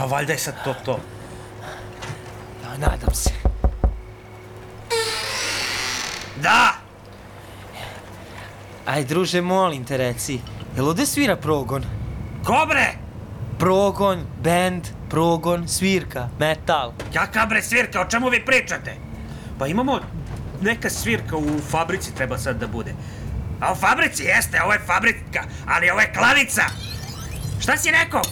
[0.00, 1.00] A valjda je sad to to.
[2.64, 3.30] Ja, nadam se.
[6.42, 6.74] Da!
[8.86, 10.40] Aj, druže, molim te reci,
[10.76, 11.84] jel ovde svira progon?
[12.44, 12.94] Kobre!
[13.58, 16.92] Progon, band, progon, svirka, metal.
[17.12, 18.96] Kaka bre svirka, o čemu vi pričate?
[19.58, 20.00] Pa imamo
[20.62, 22.94] neka svirka u fabrici treba sad da bude.
[23.60, 26.62] A u fabrici jeste, ovo je fabrika, ali ovo je klavica.
[27.60, 28.22] Šta si rekao?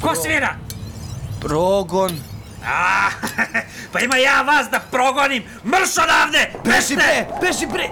[0.00, 0.56] Ko svira?
[1.42, 2.20] Progon.
[2.66, 3.10] A,
[3.92, 5.44] pa ima ja vas da progonim.
[5.64, 6.52] Mrš odavde!
[6.64, 6.94] Peste!
[6.94, 7.88] bre, beži bre!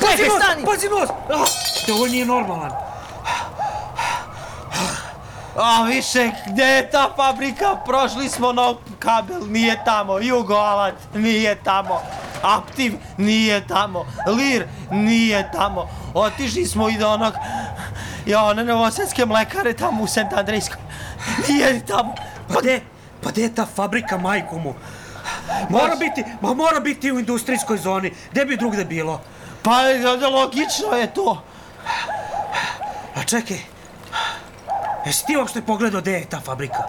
[0.00, 0.64] Pazi nos, stani!
[0.64, 1.08] pazi nos!
[1.86, 2.70] To ovo nije normalan.
[5.56, 7.76] A više, gde je ta fabrika?
[7.86, 10.18] Prošli smo na kabel, nije tamo.
[10.18, 12.00] Jugoalat, nije tamo.
[12.42, 14.06] Aptiv, nije tamo.
[14.26, 15.88] Lir, nije tamo.
[16.14, 17.34] Otišli smo i do onog...
[18.28, 20.80] Ja, one novosadske mlekare tamo u Sent Andrejskoj.
[21.48, 22.14] Nije ni tamo.
[22.48, 22.80] Pa gde?
[23.22, 24.74] Pa gde je ta fabrika majku mu?
[25.68, 28.12] Mora biti, ma mora biti u industrijskoj zoni.
[28.30, 29.20] Gde bi drugde bilo?
[29.62, 29.80] Pa
[30.32, 31.42] logično je to.
[33.14, 33.58] A čekaj,
[35.06, 36.84] jesi ti uopšte pogledao gde je ta fabrika?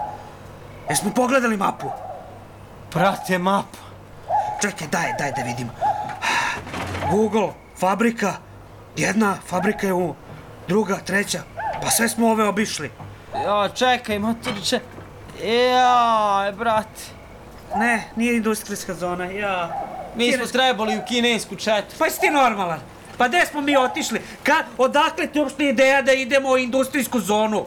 [0.89, 1.91] Jesmo pogledali mapu?
[2.91, 3.65] Prate map.
[4.61, 5.69] Čekaj, daj, daj da vidim.
[7.11, 8.33] Google, fabrika,
[8.95, 10.15] jedna fabrika je u,
[10.69, 11.41] druga, treća.
[11.81, 12.91] Pa sve smo ove obišli.
[13.45, 14.79] Ja, čekaj, motoriče.
[15.43, 17.01] Ja, brate.
[17.75, 19.85] Ne, nije industrijska zona, ja.
[20.15, 21.95] Mi smo trebali u kinesku četu.
[21.99, 22.79] Pa jesi ti normalan?
[23.17, 24.21] Pa gde smo mi otišli?
[24.43, 27.65] Ka, odakle ti uopšte ideja da idemo u industrijsku zonu?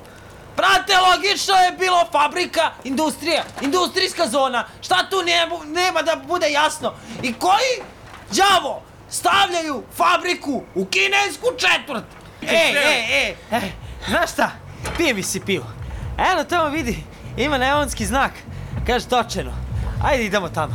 [0.57, 4.65] Brate, logično je bilo fabrika, industrija, industrijska zona.
[4.81, 6.95] Šta tu nema, nema da bude jasno?
[7.23, 7.75] I koji
[8.31, 12.22] đavo stavljaju fabriku u kinesku četvrt?
[12.49, 13.73] Ej, ej, ej,
[14.09, 14.51] znaš šta?
[14.97, 15.65] Pije mi si pivo.
[16.19, 16.97] Eno tamo vidi,
[17.37, 18.33] ima neonski znak.
[18.87, 19.53] Kaže točeno.
[20.05, 20.75] Ajde idemo tamo.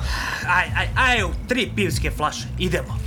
[0.49, 3.06] Aj, aj, aj, tri pivske flaše, idemo.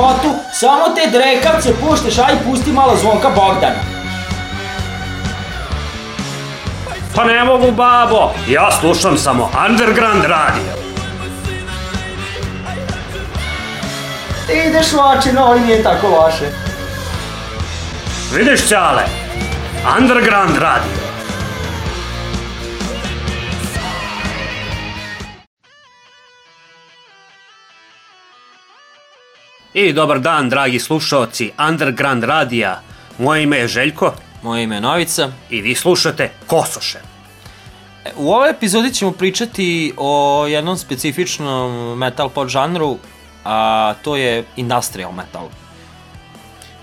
[0.00, 4.00] U svom životu, samo te drekavce puštaš, aj pusti malo zvonka Bogdana.
[7.14, 8.32] Pa ne mogu, babo.
[8.48, 10.72] Ja slušam samo Underground radio.
[14.46, 16.44] Ti ideš vači, no ali nije tako loše.
[18.32, 19.02] Vidiš, Ćale?
[19.98, 20.99] Underground radio.
[29.74, 32.80] I dobar dan, dragi slušaoci Underground radija.
[33.18, 34.12] Moje ime je Željko
[34.42, 35.30] Moje ime je Novica.
[35.50, 36.98] i vi slušate Kosoše.
[38.04, 42.98] E, U ovoj epizodi ćemo pričati o jednom specifičnom metal podžanru,
[43.44, 45.48] a to je industrial metal.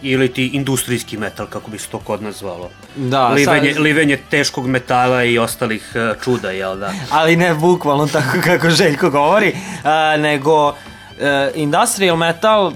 [0.01, 2.69] Ili ti industrijski metal, kako bi se to kod nas zvalo.
[2.95, 6.93] Da, livenje, sad- livenje teškog metala i ostalih e, čuda, jel da?
[7.11, 10.75] ali ne bukvalno tako kako Željko govori, a, nego
[11.19, 12.71] e, industrial metal,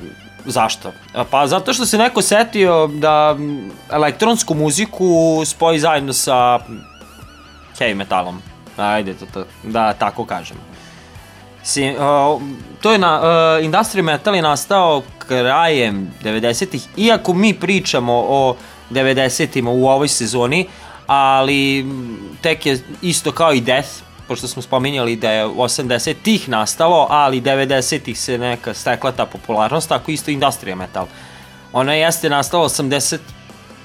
[0.46, 0.92] zašto?
[1.32, 3.36] Pa zato što se neko setio da
[3.92, 6.60] elektronsku muziku spoji zajedno sa
[7.80, 8.42] heavy metalom.
[8.78, 10.58] Ajde, to, to, da tako kažem.
[11.64, 12.42] Si, uh,
[12.82, 18.56] to je na, uh, industrial metal je nastao krajem 90-ih, iako mi pričamo o
[18.90, 20.68] 90-ima u ovoj sezoni,
[21.08, 21.86] ali
[22.42, 23.90] tek je isto kao i Death,
[24.32, 30.12] pošto smo spominjali da je 80-ih nastalo, ali 90-ih se neka stekla ta popularnost, tako
[30.12, 31.08] isto industrial metal.
[31.74, 33.18] Ona jeste nastala 80,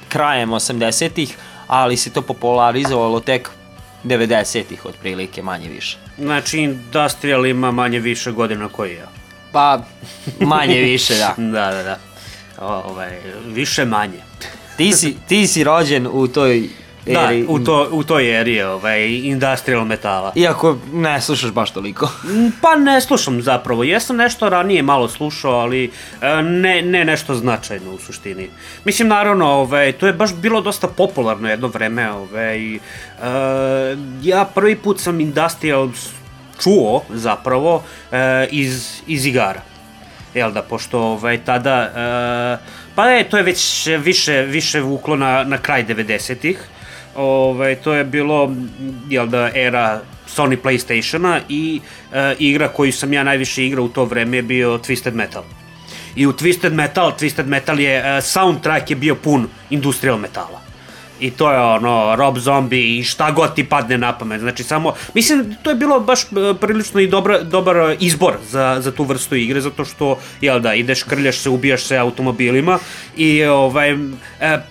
[0.08, 3.50] krajem 80-ih, ali se to popularizovalo tek
[4.04, 5.98] 90-ih otprilike, manje više.
[6.19, 9.08] Znači, Industrial ima manje više godina koji ja.
[9.52, 9.82] Pa,
[10.40, 11.34] manje više, da.
[11.58, 11.98] Da, da, da.
[12.60, 14.22] O, Ovaj, više manje.
[14.76, 16.69] Ti si, ti si rođen u toj
[17.06, 17.44] Da, eri.
[17.49, 20.32] u, to, u toj eri ovaj, industrial metala.
[20.34, 22.08] Iako ne slušaš baš toliko.
[22.27, 27.34] Mm, Pa ne slušam zapravo, jesam nešto ranije malo slušao, ali e, ne, ne nešto
[27.34, 28.51] značajno u suštini.
[28.84, 32.79] Mislim, naravno, ovaj, to je baš bilo dosta popularno jedno vreme, ovaj, e,
[34.22, 35.89] ja prvi put sam industrial
[36.63, 37.82] čuo zapravo
[38.13, 39.60] e, iz, iz igara.
[40.34, 45.44] Jel da, pošto ovaj, tada, e, pa je, to je već više, više vuklo na,
[45.44, 46.58] na kraj 90-ih.
[47.17, 48.53] Ovaj, to je bilo,
[49.08, 50.01] jel da, era
[50.37, 51.81] Sony Playstationa i
[52.13, 55.43] e, igra koju sam ja najviše igrao u to vreme je bio Twisted Metal.
[56.17, 60.61] I u Twisted Metal, Twisted Metal je, e, soundtrack je bio pun industrial metala.
[61.20, 64.41] I to je ono, Rob Zombie i šta god ti padne na pamet.
[64.41, 66.27] Znači samo, mislim, to je bilo baš e,
[66.61, 71.03] prilično i dobra, dobar izbor za, za tu vrstu igre, zato što, jel da, ideš,
[71.03, 72.79] krljaš se, ubijaš se automobilima
[73.17, 73.96] i ovaj, e,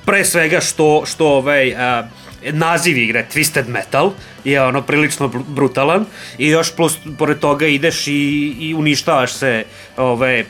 [0.06, 2.04] pre svega što, što ovaj, e,
[2.52, 4.12] naziv igre Twisted Metal
[4.44, 6.06] je ono prilično br- brutalan
[6.38, 9.64] i još plus pored toga ideš i, i uništavaš se
[9.98, 10.46] ovaj,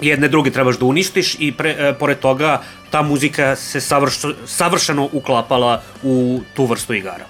[0.00, 5.08] jedne druge trebaš da uništiš i pre, e, pored toga ta muzika se savrš, savršeno
[5.12, 7.24] uklapala u tu vrstu igara.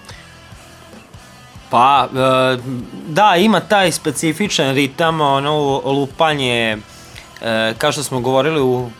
[1.70, 2.58] Pa, e,
[3.06, 6.78] da, ima taj specifičan ritam, ono lupanje,
[7.42, 8.90] e, kao što smo govorili u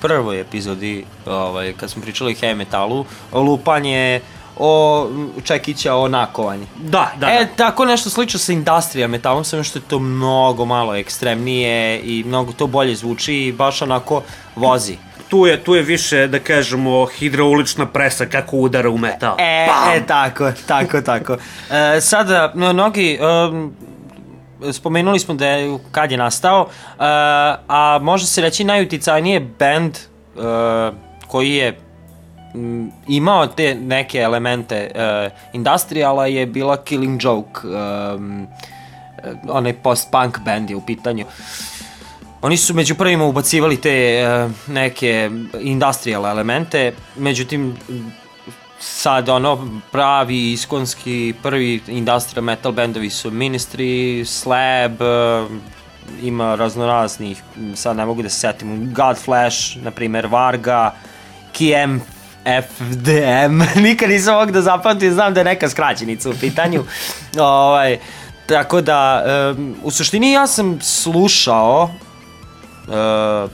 [0.00, 4.20] prvoj epizodi, ovaj, kad smo pričali o heavy metalu, lupanje
[4.62, 5.08] o
[5.44, 6.66] čekića o nakovanju.
[6.76, 7.26] Da, da.
[7.30, 7.56] e, da.
[7.56, 12.52] tako nešto slično sa industrial metalom, samo što je to mnogo malo ekstremnije i mnogo
[12.52, 14.22] to bolje zvuči i baš onako
[14.56, 14.96] vozi.
[15.28, 19.36] Tu je, tu je više, da kažemo, hidraulična presa kako udara u metal.
[19.38, 19.96] E, Bam!
[19.96, 21.36] e, tako, tako, tako.
[21.96, 23.18] E, sada, no, mnogi,
[23.50, 23.74] um,
[24.72, 26.68] spomenuli smo da je, kad je nastao, uh,
[27.68, 29.96] a može se reći najuticajnije band
[30.36, 30.42] uh,
[31.26, 31.78] koji je
[33.08, 38.46] imao te neke elemente uh, industriala je bila Killing Joke, um,
[39.48, 41.24] onaj post-punk band je u pitanju.
[42.42, 45.30] Oni su među prvima ubacivali te uh, neke
[45.60, 47.76] industrial elemente, međutim
[48.78, 55.50] sad ono pravi iskonski prvi industrial metal bendovi su Ministry, Slab, uh,
[56.22, 57.42] ima raznoraznih,
[57.74, 60.94] sad ne mogu da se setim, Godflash, na primer Varga,
[61.52, 61.98] KM
[62.62, 66.84] FDM, nikad nisam ovog da zapamtim, znam da je neka skraćenica u pitanju.
[67.38, 67.98] ovaj,
[68.46, 69.24] tako da,
[69.56, 71.90] um, u suštini ja sam slušao
[72.88, 73.50] uh,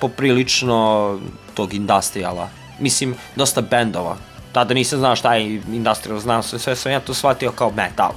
[0.00, 1.18] poprilično
[1.54, 2.48] tog industriala.
[2.80, 4.16] Mislim, dosta bendova.
[4.52, 8.12] Tada nisam znao šta je industrial, znao sam sve, sam ja to shvatio kao metal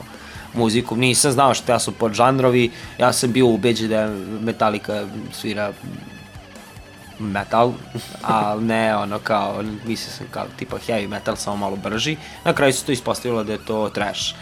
[0.53, 4.10] muziku, nisam znao šta su podžanrovi, ja sam bio ubeđen da
[4.41, 5.72] Metallica svira
[7.19, 7.74] metal,
[8.24, 12.17] a ne ono kao, mislio sam kao tipa heavy metal, samo malo brži.
[12.43, 14.33] Na kraju se to ispostavilo da je to trash.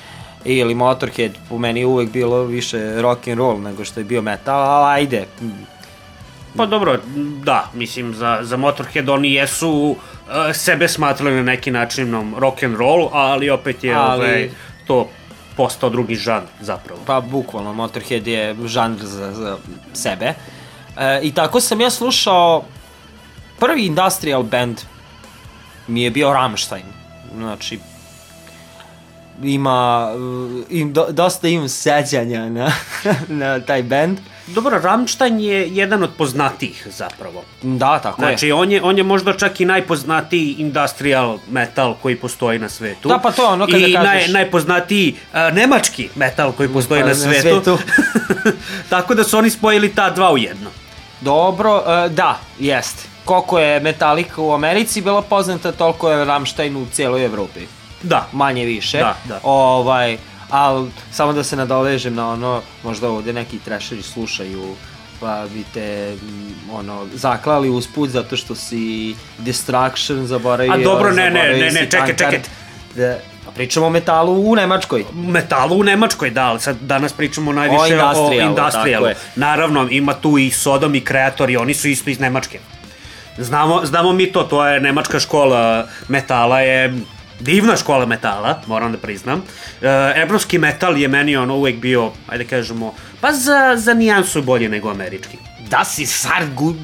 [0.46, 4.22] ili Motorhead, po meni je uvek bilo više rock and roll nego što je bio
[4.22, 5.26] metal, ali ajde.
[6.58, 7.00] Pa dobro,
[7.44, 9.98] da, mislim, za, za Motorhead oni jesu uh,
[10.54, 14.50] sebe smatrali na neki način rock and roll, ali opet je Ali- ovaj,
[14.88, 15.10] to
[15.58, 17.00] postao drugi žanr zapravo.
[17.06, 19.58] Pa bukvalno, Motorhead je žanr za, za
[19.94, 20.34] sebe.
[20.98, 22.64] E, I tako sam ja slušao
[23.60, 24.78] prvi industrial band
[25.88, 26.86] mi je bio Rammstein.
[27.36, 27.80] Znači,
[29.44, 32.72] ima, uh, im, do, dosta imam sećanja na,
[33.42, 34.18] na taj band.
[34.48, 37.44] Dobro, Rammstein je jedan od poznatijih zapravo.
[37.62, 38.28] Da, tako je.
[38.28, 43.10] Znači, on je, on je možda čak i najpoznatiji industrial metal koji postoji na svetu.
[43.10, 47.08] Da, pa to ono kada I kažeš- naj, najpoznatiji uh, nemački metal koji postoji Pa,
[47.08, 47.42] na na svetu.
[47.42, 47.78] svetu.
[48.90, 50.70] Tako da su oni spojili ta dva u jedno.
[51.22, 53.04] Dobro, e, da, jeste.
[53.26, 57.60] Koliko je Metallica u Americi bila poznata, toliko je Rammstein u cijeloj Evropi.
[58.04, 58.28] Da.
[58.32, 58.98] manje više.
[58.98, 59.40] Da, da.
[59.44, 60.18] Ovaj,
[60.50, 64.76] ali samo da se nadovežem na ono, možda ovde neki trešeri slušaju
[65.20, 70.74] pa bi te mm, ono zaklali usput zato što si Destruction zaboravio.
[70.74, 72.42] A dobro, ne, ne, ne, ne, čekaj, čekaj.
[72.96, 73.18] Da,
[73.56, 75.06] pričamo o metalu u Nemačkoj.
[75.14, 79.06] metalu u Nemačkoj, da, ali sad danas pričamo najviše o industrialu, industrialu.
[79.06, 79.16] tako je.
[79.36, 82.60] Naravno, ima tu i Sodom i Kreator i oni su isto iz Nemačke.
[83.38, 86.94] Znamo, znamo mi to, to je nemačka škola metala, je
[87.40, 89.44] divna škola metala, moram da priznam.
[89.82, 94.70] E, evropski metal je meni ono uvek bio, ajde kažemo, pa za, za nijansu bolje
[94.70, 95.38] nego američki.
[95.70, 96.78] Das ist sehr gut.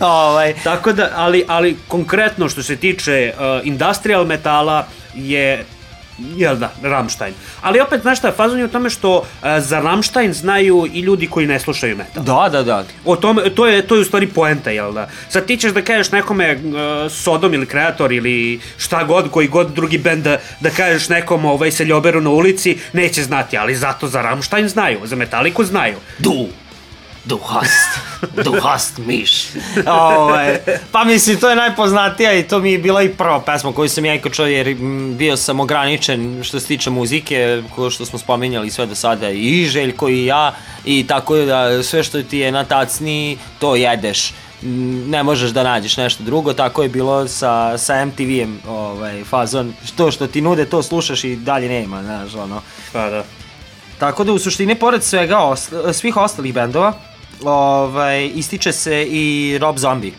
[0.00, 5.64] ovaj, Tako da, ali, ali konkretno što se tiče uh, industrial metala je
[6.36, 7.34] jel da, Rammstein.
[7.60, 9.24] Ali opet, znaš šta, fazon je u tome što uh,
[9.58, 12.24] za Rammstein znaju i ljudi koji ne slušaju metal.
[12.24, 12.84] da, da, da.
[13.04, 15.08] O tome, to je, to je u stvari poenta, jel da?
[15.28, 19.72] Sad ti ćeš da kažeš nekome uh, Sodom ili Kreator ili šta god, koji god
[19.74, 24.22] drugi bend da, da kažeš nekom ovaj, seljoberu na ulici, neće znati, ali zato za
[24.22, 25.96] Rammstein znaju, za Metaliku znaju.
[26.18, 26.48] Du,
[27.24, 27.98] du hast,
[28.44, 29.46] du hast miš.
[29.86, 30.58] ovaj,
[30.92, 34.04] pa mislim, to je najpoznatija i to mi je bila i prva pesma koju sam
[34.04, 34.76] ja ikad čuo jer
[35.18, 39.64] bio sam ograničen što se tiče muzike, ko što smo spominjali sve do sada i
[39.64, 44.32] Željko i ja i tako da sve što ti je na tacni to jedeš
[45.06, 50.10] ne možeš da nađeš nešto drugo, tako je bilo sa, sa MTV-em ovaj, fazon, to
[50.10, 52.62] što ti nude to slušaš i dalje nema, znaš, ono.
[52.92, 53.24] Pa da.
[53.98, 56.92] Tako da u suštini pored svega os svih ostalih bendova
[57.44, 60.12] ovaj, ističe se i Rob Zombie.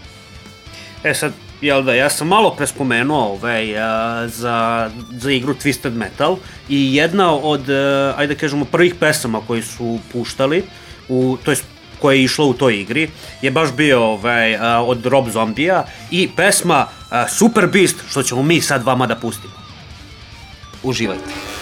[1.03, 5.93] E sad, jel da, ja sam malo pre spomenuo ovaj, a, za, za igru Twisted
[5.93, 6.37] Metal
[6.69, 10.63] i jedna od, a, ajde da kažemo, prvih pesama koji su puštali,
[11.09, 11.63] u, to jest
[11.99, 13.09] koja je išla u toj igri,
[13.41, 18.43] je baš bio ovaj, a, od Rob Zombija i pesma a, Super Beast, što ćemo
[18.43, 19.53] mi sad vama da pustimo.
[20.83, 21.52] Uživajte.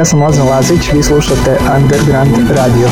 [0.00, 2.88] Ja sam Lazan Lazić, vi slušate Underground Radio.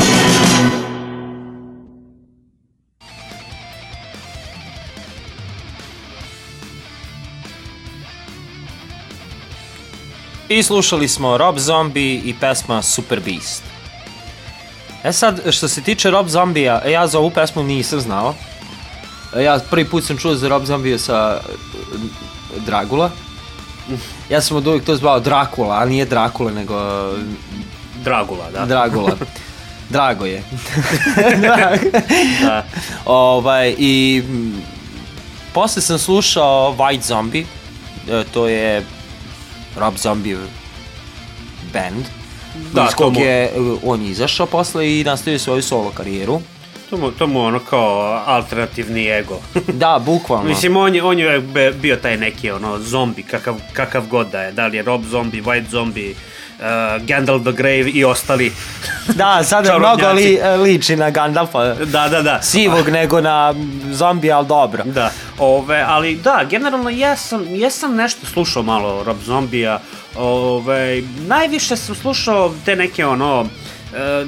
[10.49, 13.63] I slušali smo Rob Zombie i pesma Super Beast.
[15.03, 18.35] E sad, što se tiče Rob Zombija, ja za ovu pesmu nisam znao.
[19.35, 23.11] E, Ja prvi put sam čuo za Rob Zombija sa e, Dragula.
[24.29, 27.09] Ja sam od uvijek to zvao Drakula, a nije Drakula, nego
[28.03, 28.65] Dragula, da.
[28.65, 29.11] Dragula.
[29.89, 30.43] Drago je.
[32.41, 32.65] Da.
[33.05, 34.61] ovaj, I mm,
[35.53, 37.45] posle sam slušao White Zombie,
[38.09, 38.85] e, to je
[39.77, 40.37] Rob Zombie
[41.73, 42.05] band.
[42.73, 43.51] Da, iz kog je, e,
[43.83, 46.41] on je izašao posle i nastavio svoju solo karijeru.
[46.89, 49.39] To mu, to mu ono kao alternativni ego.
[49.73, 50.49] Da, bukvalno.
[50.49, 51.39] Mislim, on je, on je
[51.81, 54.51] bio taj neki ono zombi, kakav, kakav god da je.
[54.51, 56.11] Da li je Rob Zombie, White Zombie,
[56.59, 58.51] uh, Gandalf the Grave i ostali.
[59.15, 60.29] Da, sada mnogo čarobnjaci.
[60.29, 61.73] li, e, liči na Gandalfa.
[61.73, 62.41] Da, da, da.
[62.41, 63.53] Sivog nego na
[63.91, 64.83] zombija, ali dobro.
[64.83, 69.79] Da, ove, ali da, generalno jesam, jesam nešto slušao malo Rob Zombija,
[70.15, 73.45] ove, najviše sam slušao te neke ono,
[73.95, 74.25] e,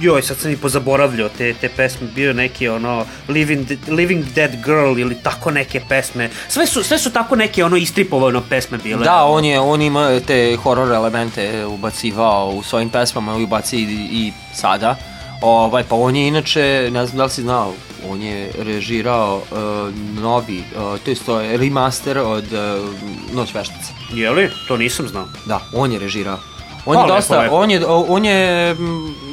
[0.00, 4.98] joj, sad sam i pozaboravljao te, te pesme, bio neki ono Living, Living Dead Girl
[4.98, 9.04] ili tako neke pesme, sve su, sve su tako neke ono istripovano pesme bile.
[9.04, 14.32] Da, on je, on ima te horror elemente ubacivao u svojim pesmama ubaci i, i
[14.54, 14.96] sada.
[15.42, 17.72] Ovaj, pa on je inače, ne znam da li si znao,
[18.08, 22.90] on je režirao uh, novi, uh, to je to je remaster od uh,
[23.34, 23.92] Noć veštica.
[24.14, 24.50] Je li?
[24.68, 25.24] To nisam znao.
[25.46, 26.38] Da, on je režirao.
[26.86, 27.54] On Pa, je, lepo, dosta, lepo.
[27.56, 28.76] on je, on je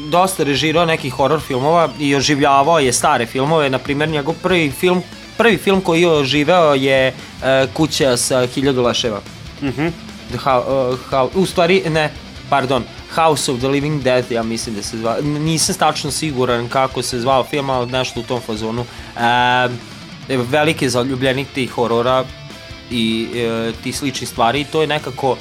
[0.10, 5.04] dosta režirao nekih horror filmova i oživljavao je stare filmove, na primjer njegov prvi film
[5.38, 9.22] prvi film koji je oživeo je uh, Kuća sa hiljadu leševa.
[9.62, 9.88] Mhm.
[10.30, 12.12] The how, uh, how, u stvari, ne,
[12.50, 12.84] pardon,
[13.16, 17.02] House of the Living Dead, ja mislim da se zva, n- nisam tačno siguran kako
[17.02, 18.86] se zvao film, ali nešto u tom fazonu.
[19.18, 22.26] E, veliki zaljubljenik tih horora
[22.92, 25.38] i e, tih sličnih stvari, to je nekako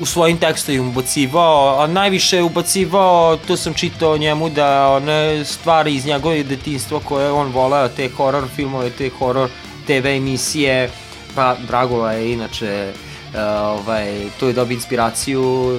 [0.00, 5.94] u svojim tekstovima ubacivao, a najviše je ubacivao, to sam čitao njemu, da one stvari
[5.94, 9.48] iz njegove detinstva koje je on voleo, te horror filmove, te horror
[9.86, 10.90] TV emisije,
[11.34, 15.72] pa Dragula je inače uh, ovaj, to je dobio inspiraciju,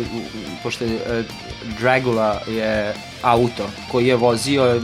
[0.63, 1.25] pošto je uh,
[1.79, 4.81] Dragula je auto koji je vozio uh,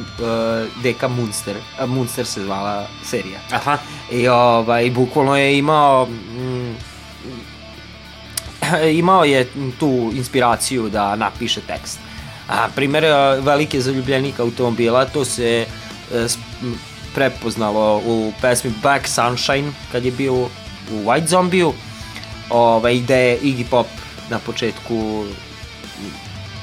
[0.83, 3.39] Deka Munster, uh, Munster se zvala serija.
[3.51, 3.77] Aha.
[4.11, 6.50] I ovaj, bukvalno je imao mm,
[9.01, 9.47] imao je
[9.79, 11.99] tu inspiraciju da napiše tekst.
[12.49, 13.03] A primer
[13.39, 15.65] velike zaljubljenik automobila, to se
[16.13, 16.27] e,
[17.15, 20.49] prepoznalo u pesmi Black Sunshine, kad je bio u
[20.91, 21.73] White Zombiju,
[22.49, 23.87] ovaj, gde je Iggy Pop
[24.29, 25.25] na početku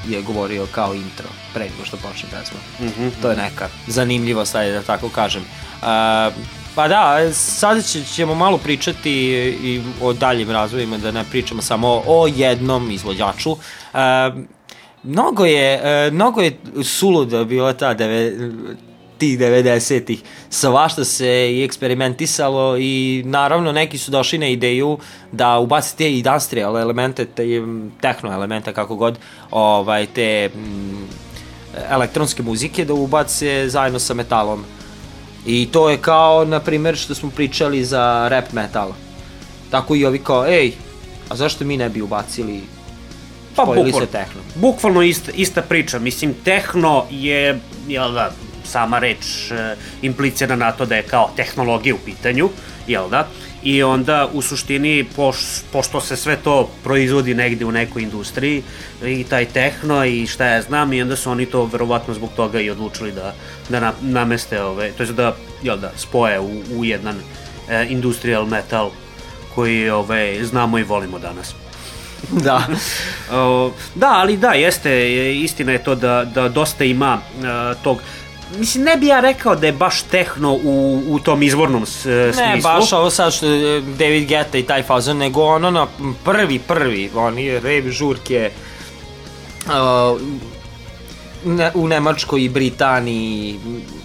[0.09, 2.59] je govorio kao intro, pre nego što počne pesma.
[2.81, 3.09] Mhm.
[3.23, 5.43] To je neka zanimljivost, ajde da tako kažem.
[5.43, 6.35] Uh,
[6.79, 9.13] pa da, sada će, ćemo malo pričati
[9.63, 13.51] i o daljim razvojima, da ne pričamo samo o jednom izvođaču.
[13.51, 13.59] Uh,
[15.03, 18.33] mnogo je, uh, mnogo je suluda bila ta deve,
[19.19, 20.23] tih 90-ih.
[20.51, 24.99] Svašta se i eksperimentisalo i naravno neki su došli na ideju
[25.33, 27.45] da ubaci te industrial elemente, te
[28.01, 29.19] tehno elemente kako god,
[29.51, 31.09] ovaj, te mm,
[31.91, 34.65] elektronske muzike da ubace zajedno sa metalom.
[35.49, 38.93] I to je kao, na primjer, što smo pričali za rap metal.
[39.71, 40.73] Tako i ovi kao, ej,
[41.29, 42.61] a zašto mi ne bi ubacili
[43.57, 44.41] Pa spojili se bukvalno, tehno?
[44.55, 45.99] bukvalno ista, ista priča.
[45.99, 48.31] Mislim, tehno je, jel da,
[48.65, 52.51] sama reč e, implicira na to da je kao tehnologija u pitanju,
[52.87, 53.29] jel da?
[53.63, 55.37] I onda u suštini, poš,
[55.73, 58.63] pošto se sve to proizvodi negde u nekoj industriji,
[59.07, 62.61] i taj tehno i šta ja znam, i onda su oni to verovatno zbog toga
[62.61, 63.35] i odlučili da,
[63.69, 67.17] da na, nameste, ove, to je da, jel da, spoje u, u jedan
[67.69, 68.91] e, industrial metal
[69.55, 71.55] koji ove, znamo i volimo danas.
[72.47, 72.67] da.
[73.95, 77.43] Da, ali da, jeste, je- istina je to da, da dosta ima e,
[77.83, 77.99] tog
[78.57, 82.43] Mislim, ne bi ja rekao da je baš tehno u, u tom izvornom s, smislu.
[82.43, 85.87] Ne, baš ovo sad što je David Guetta i taj fazon, nego ono na
[86.25, 88.51] prvi, prvi, oni rave žurke
[89.67, 90.21] uh,
[91.45, 93.59] ne, u Nemačkoj i Britaniji,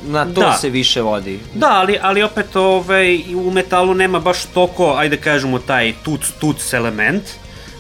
[0.08, 0.58] na to Da.
[0.62, 1.39] se više vodi.
[1.53, 6.73] Da, ali, ali opet ovaj, u metalu nema baš toliko, ajde kažemo, taj tuc, tuc
[6.73, 7.23] element.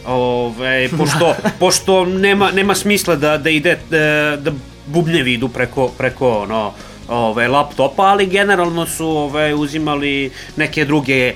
[0.05, 4.51] Ove, pošto, pošto nema, nema smisla da, da ide, da, da
[4.85, 6.73] bubnjevi idu preko, preko ono,
[7.07, 11.33] ove, laptopa, ali generalno su ove, uzimali neke druge e,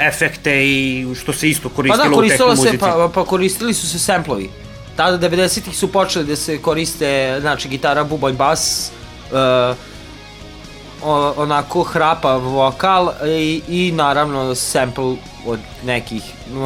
[0.00, 2.78] efekte i što se isto Pa koristilo da, u koristilo tehno se, muzici.
[2.78, 4.50] pa, pa koristili su se samplovi.
[4.96, 8.90] tada 90-ih su počeli da se koriste, znači, gitara, bubanj, bas,
[9.32, 9.74] e,
[11.02, 16.22] o, onako hrapav vokal i, i naravno sample od nekih,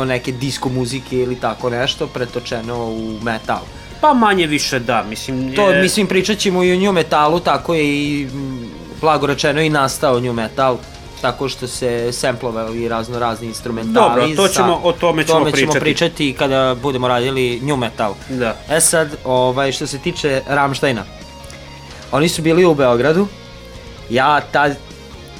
[0.07, 3.61] neke disco muzike ili tako nešto pretočeno u metal.
[4.03, 5.55] Pa manje više da, mislim...
[5.55, 8.29] To, je- mislim, pričat ćemo i o new metalu, tako je i,
[9.01, 10.77] blago rečeno, i nastao new metal,
[11.21, 13.95] tako što se samplovali razno razni instrumentali.
[13.95, 15.81] Dobro, to sa- ćemo- o tome ćemo tome ćemo pričati.
[15.81, 18.15] pričati kada budemo radili new metal.
[18.29, 18.57] Da.
[18.71, 21.05] E sad, ovaj, što se tiče Ramštajna,
[22.13, 23.27] oni su bili u Beogradu,
[24.11, 24.77] ja tad,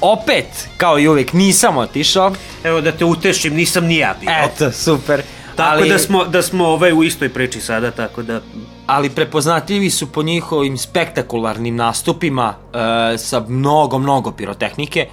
[0.01, 0.45] opet,
[0.77, 2.31] kao i uvek, nisam otišao,
[2.63, 4.29] Evo da te utešim, nisam ni ja bio.
[4.45, 5.21] eto, super.
[5.55, 8.41] Tako ali, da smo, da smo ovaj u istoj priči sada, tako da...
[8.85, 12.53] ali prepoznatljivi su po njihovim spektakularnim nastupima
[13.13, 15.07] e, sa mnogo, mnogo pirotehnike,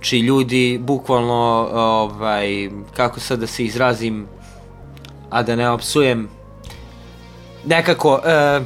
[0.00, 4.26] čiji ljudi bukvalno, ovaj, kako sad da se izrazim,
[5.30, 6.28] a da ne opsujem,
[7.64, 8.60] nekako, e,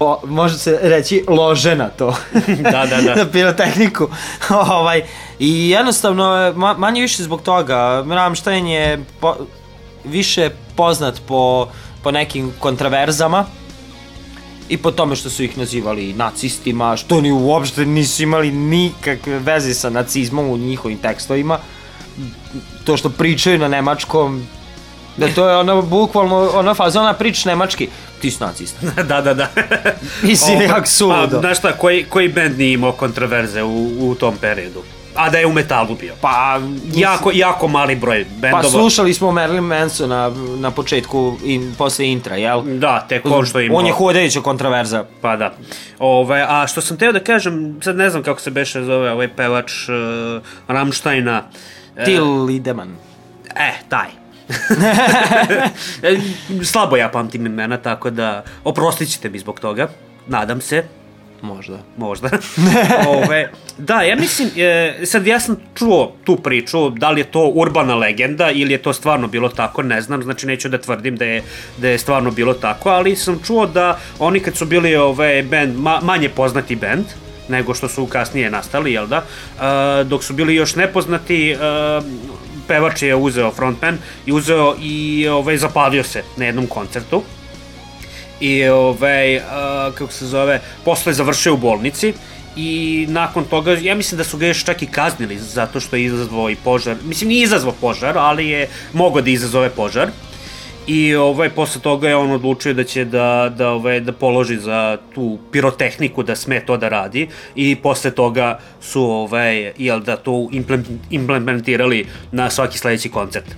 [0.00, 2.16] o, može se reći lože na to.
[2.72, 3.14] Da, da, da.
[3.14, 4.08] na pirotehniku.
[4.78, 5.02] ovaj,
[5.38, 9.36] I jednostavno, ma, manje više zbog toga, Rammstein je po,
[10.08, 11.68] više poznat po,
[12.02, 13.44] po nekim kontraverzama
[14.68, 19.74] i po tome što su ih nazivali nacistima, što oni uopšte nisu imali nikakve veze
[19.74, 21.58] sa nacizmom u njihovim tekstovima.
[22.84, 24.46] To što pričaju na nemačkom,
[25.16, 27.88] da to je ono bukvalno ona faza, ona priča nemački,
[28.20, 28.80] ti si nacista.
[29.08, 29.48] da, da, da.
[30.22, 31.36] Mislim, jak suludo.
[31.36, 34.82] Pa, znaš šta, koji, koji band nije imao kontraverze u, u tom periodu?
[35.14, 36.14] A da je u metalu bio.
[36.20, 36.60] Pa,
[36.94, 38.62] Jako, jako mali broj bendova.
[38.62, 42.62] Pa slušali smo Marilyn Mansona na početku i posle intra, jel?
[42.62, 43.78] Da, tek on što je imao.
[43.78, 45.04] On je hodajuća kontraverza.
[45.20, 45.54] Pa da.
[45.98, 49.28] Ove, a što sam teo da kažem, sad ne znam kako se beše zove ovaj
[49.28, 49.94] pevač uh,
[50.68, 51.42] Ramštajna.
[51.96, 52.96] E, Till Lideman.
[53.56, 54.08] E, taj.
[56.02, 56.16] E,
[56.64, 59.88] Slabo ja pamtim imena, tako da oprostit ćete mi zbog toga.
[60.26, 60.97] Nadam se.
[61.42, 61.78] Možda.
[61.96, 62.30] Možda.
[63.24, 67.46] Ove, da, ja mislim, e, sad ja sam čuo tu priču, da li je to
[67.54, 71.24] urbana legenda ili je to stvarno bilo tako, ne znam, znači neću da tvrdim da
[71.24, 71.42] je,
[71.78, 75.76] da je stvarno bilo tako, ali sam čuo da oni kad su bili ove, band,
[75.76, 77.04] ma, manje poznati band,
[77.48, 81.56] nego što su kasnije nastali, jel da, e, dok su bili još nepoznati, e,
[82.68, 87.22] pevač je uzeo frontman i uzeo i ovaj, zapalio se na jednom koncertu
[88.40, 89.42] i ovaj, uh,
[89.94, 92.12] kako se zove, posle završio u bolnici
[92.56, 96.04] i nakon toga, ja mislim da su ga još čak i kaznili zato što je
[96.04, 100.10] izazvao i požar, mislim nije izazvao požar, ali je mogao da izazove požar.
[100.88, 104.98] I ovaj, posle toga je on odlučio da će da, da, ovaj, da položi za
[105.14, 107.28] tu pirotehniku da sme to da radi.
[107.54, 113.54] I posle toga su ovaj, jel, da to implem- implementirali na svaki sledeći koncert.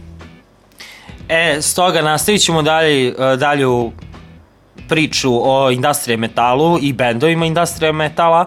[1.29, 3.93] E, stoga nastavit ćemo dalje, e, dalju
[4.91, 8.47] priču o industrije metalu i bendovima industrije metala,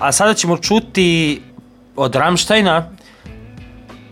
[0.00, 1.42] a sada ćemo čuti
[1.96, 2.90] od Rammsteina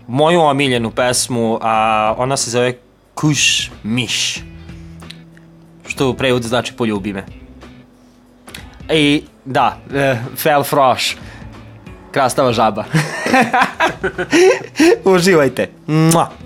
[0.07, 2.73] moju omiljenu pesmu, a ona se zove
[3.15, 4.43] Kuš Miš,
[5.87, 7.25] što u znači poljubi me.
[8.93, 11.15] I da, e, Fel Frosch,
[12.11, 12.83] krastava žaba.
[15.15, 15.69] Uživajte.
[15.87, 16.44] Mua.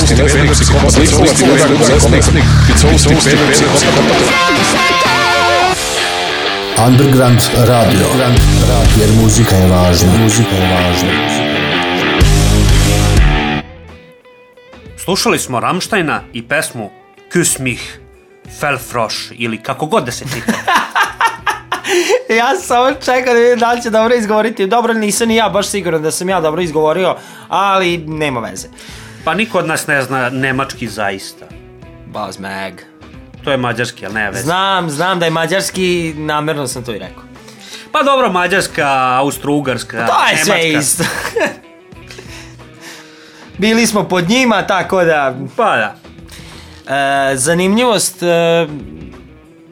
[0.78, 2.44] bolesnik, Zlikovac, ludak, bolesnik.
[6.86, 8.06] Underground radio.
[9.00, 10.12] Jer muzika je važna.
[10.18, 11.10] Muzika je važna.
[14.96, 16.90] Slušali smo Ramštajna i pesmu
[17.32, 17.82] Küss mich,
[18.60, 20.52] Felfroš ili kako god da se čita.
[22.38, 24.66] Ja sam samo čekao da vidim da li će dobro izgovoriti.
[24.66, 27.16] Dobro, nisam ni ja baš siguran da sam ja dobro izgovorio,
[27.48, 28.68] ali nema veze.
[29.24, 31.46] Pa niko od nas ne zna nemački zaista.
[32.06, 32.74] Bazmeg.
[33.44, 34.42] To je mađarski, ali ne veze.
[34.42, 37.22] Znam, znam da je mađarski, namerno sam to i rekao.
[37.92, 40.78] Pa dobro, mađarska, austro-ugarska, To je sve nemačka.
[40.80, 41.04] isto.
[43.58, 45.34] Bili smo pod njima, tako da...
[45.56, 45.94] Pa da.
[46.94, 48.66] E, zanimljivost e,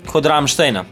[0.06, 0.84] kod Ramštajna.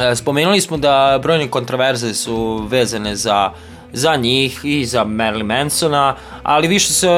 [0.00, 3.50] E, spomenuli smo da brojne kontroverze su vezane za
[3.92, 7.08] za njih i za Marilyn Mansona, ali više se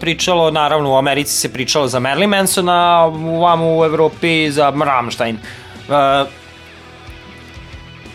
[0.00, 3.06] pričalo, naravno u Americi se pričalo za Marilyn Mansona,
[3.40, 5.36] vamo u Evropi za Rammstein.
[5.36, 6.24] E,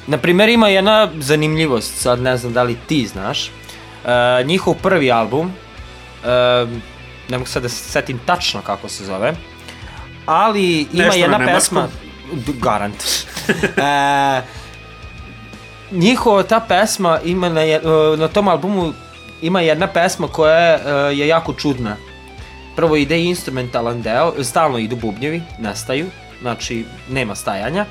[0.07, 3.51] na primjer ima jedna zanimljivost, sad ne znam da li ti znaš, e,
[4.45, 5.51] njihov prvi album,
[6.23, 6.29] e,
[7.29, 9.33] ne mogu sad da se setim tačno kako se zove,
[10.25, 11.87] ali ima Nešto na jedna pesma,
[12.61, 13.03] garant.
[13.77, 14.41] e,
[15.91, 17.81] njihova ta pesma ima na, je-
[18.13, 18.93] e, na tom albumu
[19.41, 20.79] ima jedna pesma koja e,
[21.15, 21.95] je jako čudna.
[22.75, 26.05] Prvo ide instrumentalan deo, stalno idu bubnjevi, nestaju,
[26.41, 27.85] znači nema stajanja.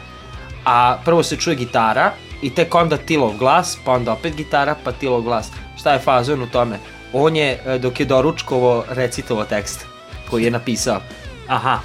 [0.64, 4.92] A prvo se čuje gitara i tek onda Tilov glas, pa onda opet gitara, pa
[4.92, 5.50] Tilov glas.
[5.78, 6.78] Šta je fazon u tome?
[7.12, 9.86] On je, e, dok je doručkovo, recitovao tekst
[10.30, 11.00] koji je napisao.
[11.48, 11.78] Aha.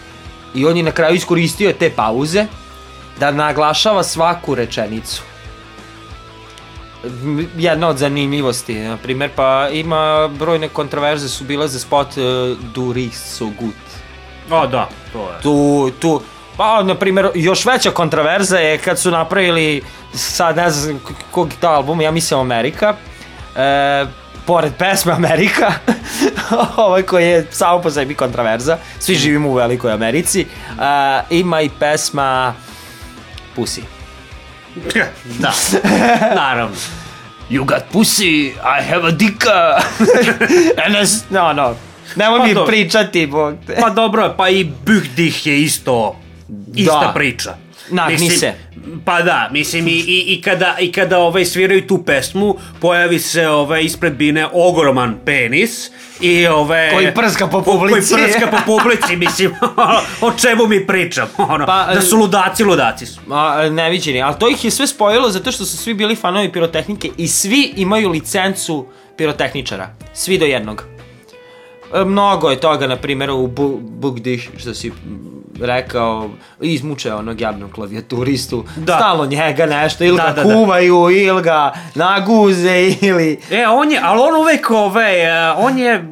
[0.56, 2.46] I on je na kraju iskoristio te pauze
[3.20, 5.24] da naglašava svaku rečenicu.
[7.58, 12.94] Jedna od zanimljivosti, na primjer, pa ima brojne kontroverze su bile za spot uh, Du
[12.94, 13.76] riechst so gut.
[14.52, 15.42] O, da, to je.
[15.42, 16.22] Tu, tu,
[16.58, 19.82] pa, na primjer, još veća kontroverza je kad su napravili,
[20.14, 21.00] sad ne znam
[21.32, 22.96] kog je to album, ja mislim Amerika,
[23.56, 24.06] e,
[24.46, 25.74] pored pesme Amerika,
[26.78, 30.46] ovaj koji je samo po sebi kontroverza, svi živimo u velikoj Americi, e,
[31.30, 32.54] ima i pesma
[33.56, 33.82] Pussy.
[35.40, 35.54] da,
[36.36, 36.76] naravno.
[37.50, 39.46] You got pussy, I have a dick.
[40.86, 41.76] And it's- no, no,
[42.16, 42.68] nemoj Pa mi dobro.
[42.68, 43.76] pričati, bog te.
[43.76, 46.16] Pa dobro, pa i Bühdih je isto,
[46.76, 47.12] ista Da.
[47.14, 47.56] priča.
[47.90, 48.54] Nagni se.
[49.06, 53.48] Pa da, mislim i, i, i kada, i kada ovaj, sviraju tu pesmu, pojavi se
[53.48, 55.92] ovaj, ispred bine ogroman penis
[56.22, 56.92] i ove...
[56.94, 58.14] Koji prska po publici.
[58.14, 59.54] Koji prska po publici, mislim,
[60.28, 63.20] o čemu mi pričam, ono, Pa, da su ludaci, ludaci su.
[63.32, 67.10] A, neviđeni, ali to ih je sve spojilo zato što su svi bili fanovi pirotehnike
[67.18, 69.96] i svi imaju licencu pirotehničara.
[70.14, 70.84] Svi do jednog.
[71.94, 74.92] E, Mnogo je toga, na primjer, u Bu- Bugdih, što si
[75.62, 76.30] rekao,
[76.62, 78.96] izmuče onog jadnog klavijaturistu, Da.
[78.96, 80.54] stalo njega nešto, ili Da, ga da, da.
[80.56, 83.40] kuvaju, ili ga naguze, ili...
[83.52, 86.04] E, on je, ali on uvek, ovaj, e, on je,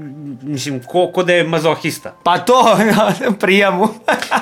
[0.42, 2.14] mislim, ko, ko da je mazohista.
[2.24, 2.78] Pa to,
[3.42, 3.88] prijamu.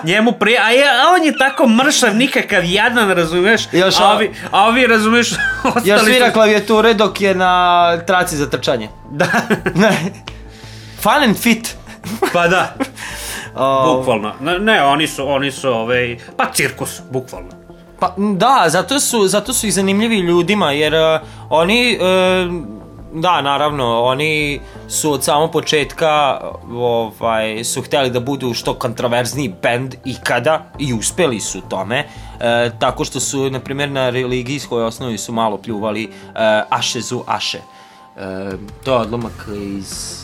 [0.03, 3.61] Njemu prije, a, je, a on je tako mršav, nikakav jadan, razumeš?
[3.71, 5.31] Još a ovi, a ovi razumeš,
[5.65, 7.53] ostali Još svira su- klavijature dok je na
[7.97, 8.89] traci za trčanje.
[9.11, 9.25] Da.
[11.01, 11.75] Fun and fit.
[12.33, 12.75] pa da,
[13.85, 14.33] Bukvalno.
[14.41, 17.49] Ne, ne, oni su, oni su, ovaj, pa cirkus, bukvalno.
[17.99, 22.79] Pa da, zato su, zato su i zanimljivi ljudima, jer uh, oni uh,
[23.13, 26.41] Da, naravno, oni su od samog početka
[26.73, 31.99] ovaj, su hteli da budu što kontroverzniji band ikada i uspeli su tome,
[32.39, 36.09] e, tako što su, na primjer, na religijskoj osnovi su malo pljuvali e,
[36.69, 37.57] Aše zu Aše.
[37.57, 37.61] E,
[38.83, 39.47] to je odlomak
[39.77, 40.19] iz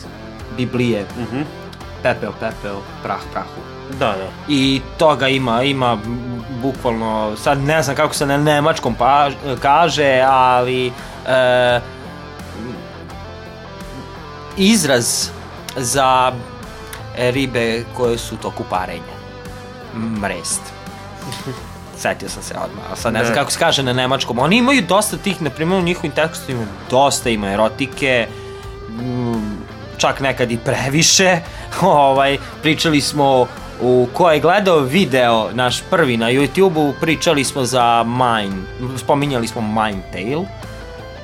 [0.56, 1.06] Biblije.
[1.18, 1.65] Mhm.
[2.02, 3.60] Pepeo, pepeo, prah, prahu.
[3.90, 4.28] Da, da.
[4.48, 6.18] I toga ima, ima m,
[6.62, 9.28] bukvalno, sad ne znam kako se na nemačkom pa,
[9.60, 10.92] kaže, ali
[11.26, 11.80] e,
[14.56, 15.28] izraz
[15.76, 16.32] za
[17.16, 19.16] ribe koje su toku parenja.
[20.20, 20.60] Mrest.
[21.98, 23.40] Setio sam se odmah, ali sad ne znam Da.
[23.40, 24.38] kako se kaže na nemačkom.
[24.38, 28.28] Oni imaju dosta tih, na primjer u njihovim tekstovima, dosta ima erotike,
[28.90, 29.45] mm,
[29.98, 31.38] čak nekad i previše.
[31.82, 33.46] ovaj, pričali smo
[33.80, 38.56] u ko je gledao video naš prvi na YouTube-u, pričali smo za Mine,
[38.96, 40.42] spominjali smo Mine Tail.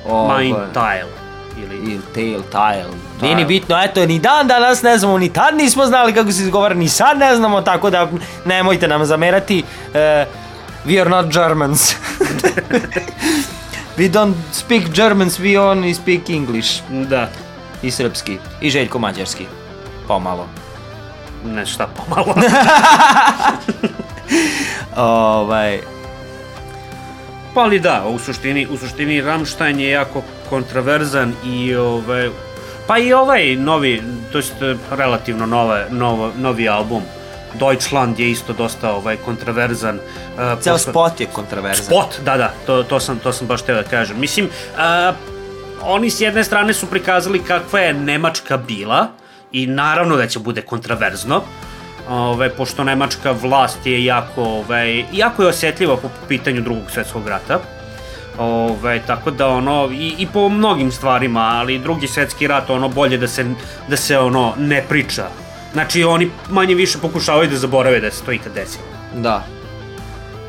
[0.09, 1.23] Ovaj, Mind tile.
[1.57, 1.77] Ili...
[1.93, 2.85] ili tail, tile.
[3.23, 6.43] Nije ni bitno, eto, ni dan danas ne znamo, ni tad nismo znali kako se
[6.43, 8.09] izgovara, ni sad ne znamo, tako da
[8.45, 9.63] nemojte nam zamerati.
[9.89, 9.95] Uh,
[10.87, 11.95] we are not Germans.
[13.99, 16.83] we don't speak Germans, we only speak English.
[16.91, 17.29] Da.
[17.83, 18.39] I srpski.
[18.61, 19.47] I Željko mađarski.
[20.09, 20.49] Pomalo.
[21.45, 22.35] Ne šta pomalo.
[24.97, 25.81] Ovaj,
[27.55, 32.31] Pa ali da, u suštini, u suštini Rammstein je jako kontroverzan i ove,
[32.87, 34.03] pa i ovaj novi,
[34.33, 34.55] to jest
[34.91, 37.03] relativno nove, novo, novi album
[37.55, 39.97] Deutschland je isto dosta ovaj kontroverzan.
[39.97, 41.85] Uh, ceo posle- spot je kontroverzan.
[41.85, 44.21] Spot, da, da, to, to, sam, to sam baš teo da kažem.
[44.21, 45.13] Mislim, a,
[45.85, 49.09] oni s jedne strane su prikazali kakva je Nemačka bila
[49.53, 51.43] i naravno da će bude kontraverzno,
[52.09, 57.61] ove, pošto nemačka vlast je jako, ove, jako je osjetljiva po pitanju drugog svjetskog rata.
[58.39, 63.19] Ove, tako da ono, i, i po mnogim stvarima, ali drugi svjetski rat, ono, bolje
[63.19, 63.45] da se,
[63.89, 65.27] da se ono, ne priča.
[65.73, 68.85] Znači, oni manje više pokušavaju da zaborave da se to ikad desilo.
[69.15, 69.45] Da.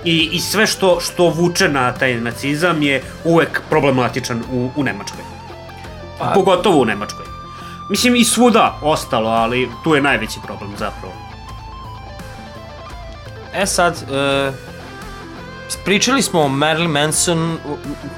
[0.06, 5.22] I, i sve što, što vuče na taj nacizam je uvek problematičan u, u Nemačkoj.
[6.20, 7.26] Pa- Pogotovo u Nemačkoj.
[7.89, 11.14] Mislim i svuda ostalo, ali tu je najveći problem zapravo.
[13.54, 14.51] E sad, e,
[15.86, 17.58] pričali smo o Marilyn Manson,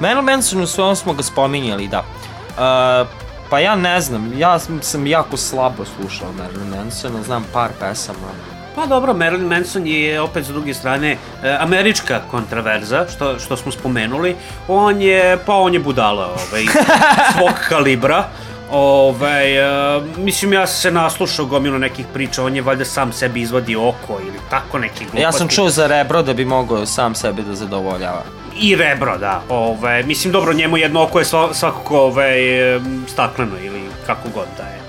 [0.00, 1.98] Marilyn Mansonu sve smo ga spominjali, da.
[1.98, 3.04] E,
[3.50, 8.55] pa ja ne znam, ja sam, sam jako slabo slušao Marilyn Mansona, znam par pesama.
[8.76, 11.16] Pa dobro, Marilyn Manson je opet s druge strane e,
[11.60, 14.36] američka kontraverza, što, što smo spomenuli.
[14.68, 16.64] On je, pa on je budala ovaj,
[17.32, 18.24] svog kalibra.
[18.70, 19.56] Ovaj,
[19.96, 23.88] e, mislim, ja sam se naslušao gomilu nekih priča, on je valjda sam sebi izvadio
[23.88, 25.22] oko ili tako neki gluposti.
[25.22, 28.22] Ja sam čuo za rebro da bi mogao sam sebe da zadovoljava.
[28.60, 29.42] I rebro, da.
[29.48, 32.26] Ove, mislim, dobro, njemu jedno oko je sva- svakako ove,
[32.74, 34.85] em, stakleno ili kako god da je.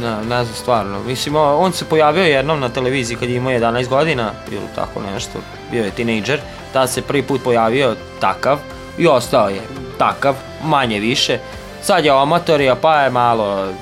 [0.00, 1.02] Ne, ne znam stvarno.
[1.02, 5.38] Mislim, on se pojavio jednom na televiziji kad je imao 11 godina, ili tako nešto,
[5.70, 6.40] bio je tinejdžer,
[6.72, 8.58] tada se prvi put pojavio takav
[8.98, 9.60] i ostao je
[9.98, 11.38] takav, manje više.
[11.82, 13.72] Sad je amatorija, pa je malo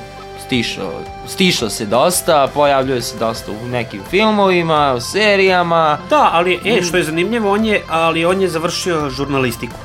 [0.47, 0.93] stišao,
[1.29, 5.99] stišao se dosta, pojavljuje se dosta u nekim filmovima, u serijama.
[6.11, 9.77] Da, ali, e, što je zanimljivo, on je, ali on je završio žurnalistiku.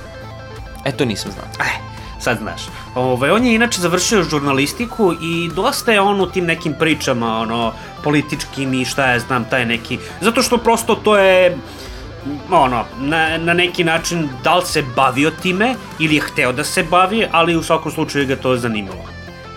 [0.86, 1.68] E, to nisam znao.
[1.68, 1.95] E,
[2.26, 2.62] sad znaš.
[2.96, 7.74] Ove, on je inače završio žurnalistiku i dosta je on u tim nekim pričama, ono,
[8.04, 10.00] političkim i šta ja znam, taj neki...
[10.22, 11.58] Zato što prosto to je
[12.52, 16.84] ono, na, na neki način da li se bavio time ili je hteo da se
[16.84, 19.06] bavi, ali u svakom slučaju ga to zanimalo.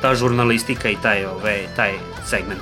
[0.03, 1.95] Ta žurnalistika i taj, ove, taj
[2.27, 2.61] segment.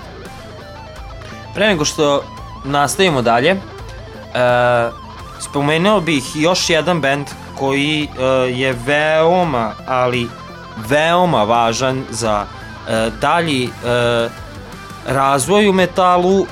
[1.54, 2.22] Pre nego što
[2.64, 3.58] nastavimo dalje, e,
[5.40, 7.26] spomenuo bih još jedan band
[7.58, 10.28] koji e, je veoma, ali
[10.88, 12.44] veoma važan za
[12.88, 13.68] e, dalji e,
[15.06, 16.46] razvoj u metalu,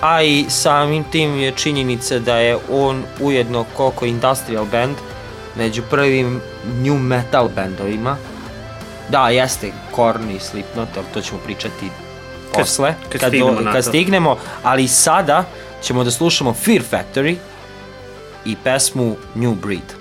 [0.00, 4.96] a i samim tim je činjenica da je on ujedno koliko industrial band
[5.56, 6.40] među prvim
[6.76, 8.16] new metal bendovima.
[9.08, 11.88] Da, jeste Korn i Slipknot, ali to ćemo pričati
[12.54, 15.44] Kad- posle, kad kad, stignemo do- na kad stignemo, ali sada
[15.82, 17.36] ćemo da slušamo Fear Factory
[18.44, 19.99] i pesmu New Breed.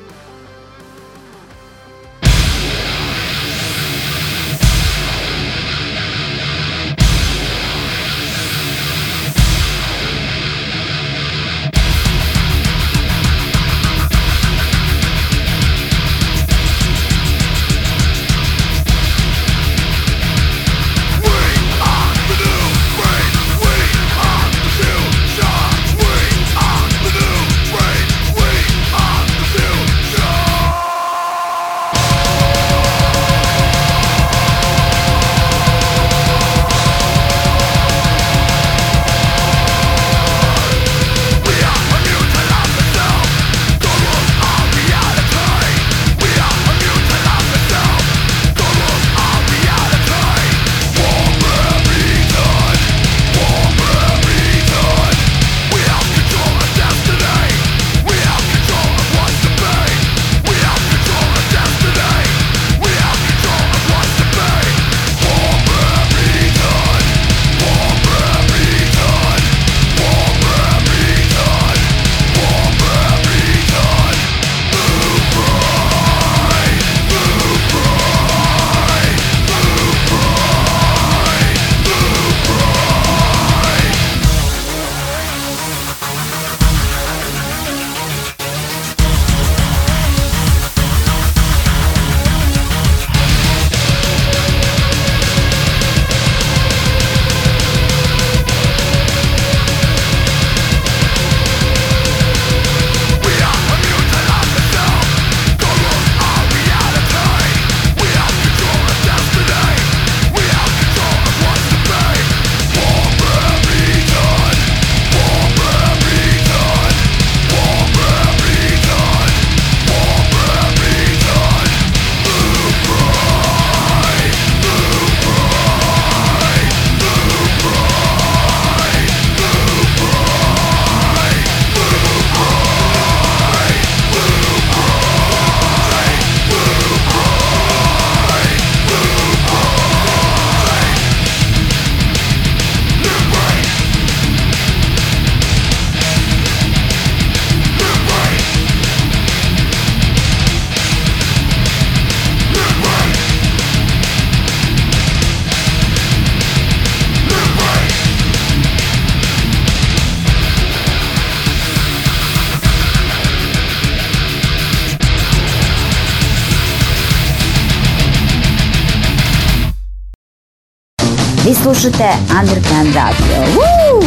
[171.79, 172.09] Slušate
[172.39, 173.55] Underground Radio.
[173.55, 174.05] Woo!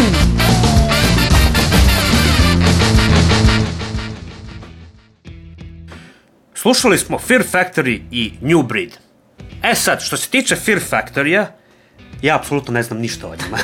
[6.55, 8.91] Slušali smo Fear Factory i New Breed.
[9.63, 11.47] E sad, što se tiče Fear Factory-a,
[12.23, 13.59] ja apsolutno ne znam ništa o njima.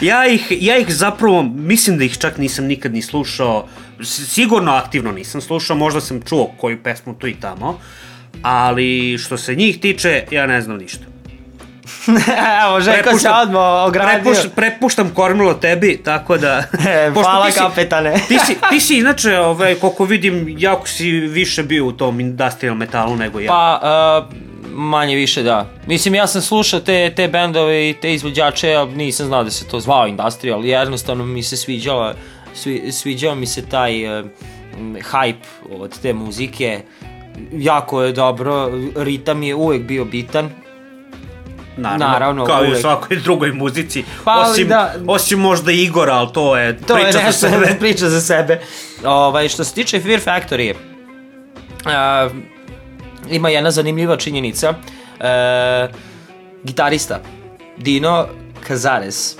[0.10, 3.68] ja, ih, ja ih zapravo, mislim da ih čak nisam nikad ni slušao,
[4.02, 7.80] sigurno aktivno nisam slušao, možda sam čuo koju pesmu tu i tamo,
[8.42, 11.13] ali što se njih tiče, ja ne znam ništa.
[12.64, 14.32] Evo, Željko se odmah ogradio.
[14.32, 16.62] prepuš- prepuštam kormilo tebi, tako da...
[16.88, 18.14] E, hvala, ti si- kapetane.
[18.28, 22.74] Ti si, ti si inače, ovaj, koliko vidim, jako si više bio u tom industrial
[22.74, 23.48] metalu nego ja.
[23.48, 23.80] Pa,
[24.22, 24.34] uh,
[24.68, 25.66] manje više da.
[25.86, 29.64] Mislim, ja sam slušao te, te bendove i te izvođače, a nisam znao da se
[29.64, 32.14] to zvao industrial, ali jednostavno mi se sviđala,
[32.54, 34.26] svi, sviđao mi se taj uh,
[35.12, 35.34] hype
[35.70, 36.80] od te muzike.
[37.52, 40.50] Jako je dobro, ritam je uvek bio bitan,
[41.76, 42.80] Naravno, naravno, kao i u uvek.
[42.80, 47.12] svakoj drugoj muzici, Pa, osim, da- osim možda Igora, ali to je to priča je
[47.12, 47.76] za nešto sebe.
[47.80, 48.60] priča za sebe.
[49.04, 50.74] Ovaj, što se tiče Fear Factory,
[51.84, 52.32] uh,
[53.30, 54.70] ima jedna zanimljiva činjenica.
[54.70, 55.94] Uh,
[56.64, 57.20] gitarista
[57.76, 58.26] Dino
[58.66, 59.36] Cazares,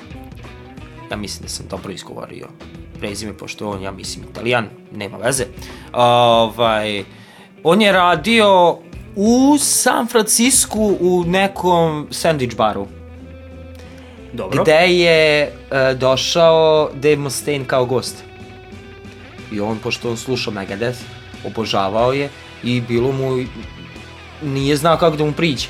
[1.10, 2.48] ja mislim da sam dobro izgovorio
[3.00, 5.44] prezime, pošto on, ja mislim, italijan, nema veze.
[5.92, 7.04] Ovaj,
[7.64, 8.78] on je radio
[9.16, 12.86] u San Francisku u nekom sandwich baru
[14.32, 14.62] Dobro.
[14.62, 18.24] gde je e, došao Dave Mustaine kao gost.
[19.52, 20.98] I on, pošto on slušao Megadeth,
[21.46, 22.28] obožavao je
[22.62, 23.44] i bilo mu,
[24.42, 25.68] nije znao kako da mu priđe.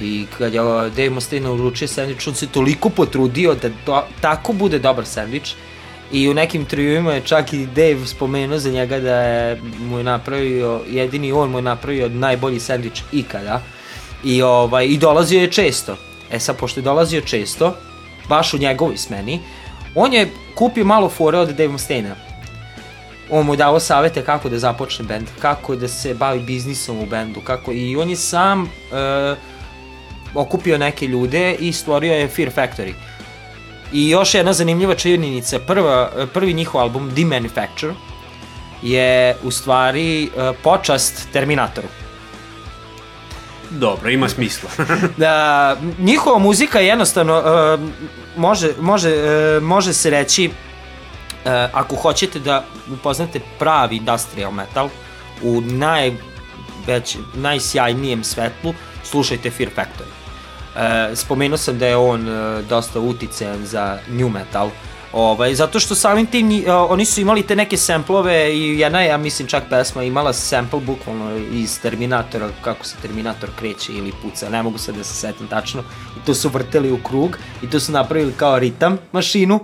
[0.00, 0.60] I kad je
[0.96, 5.54] Dave Mustaine uručio sandvič, on se toliko potrudio da to, tako bude dobar sandvič.
[6.12, 10.04] I u nekim intervjuima je čak i Dave spomenuo za njega da je mu je
[10.04, 13.62] napravio, jedini on mu je napravio najbolji sandvič ikada.
[14.24, 15.96] I, ovaj, I dolazio je često.
[16.30, 17.74] E sad, pošto je dolazio često,
[18.28, 19.40] baš u njegovoj smeni,
[19.94, 22.14] on je kupio malo fore od Dave Mustaine-a.
[23.30, 27.06] On mu je dao savete kako da započne bend, kako da se bavi biznisom u
[27.06, 28.68] bendu, kako i on je sam e,
[30.34, 32.92] okupio neke ljude i stvorio je Fear Factory.
[33.92, 37.94] I još jedna zanimljiva činjenica, prva, prvi njihov album, The Manufacture,
[38.82, 40.28] je u stvari e,
[40.62, 41.88] počast Terminatoru.
[43.70, 44.70] Dobro, ima smisla.
[45.16, 47.80] da njihova muzika je jednostavno uh,
[48.36, 49.10] može, može,
[49.56, 54.88] uh, može se reći uh, ako hoćete da upoznate pravi industrial metal
[55.42, 58.74] u najveć, najsjajnijem svetlu
[59.04, 60.27] slušajte Fear Factory
[61.14, 64.70] spomenuo sam da je on uh, dosta uticajan za new metal
[65.12, 69.00] Ovaj, zato što samim tim nji- uh, oni su imali te neke samplove i jedna
[69.00, 74.12] je, ja mislim čak pesma imala sample bukvalno iz Terminatora, kako se Terminator kreće ili
[74.22, 75.82] puca, ne mogu sad da se setim tačno.
[76.16, 79.60] I to su vrteli u krug i to su napravili kao ritam mašinu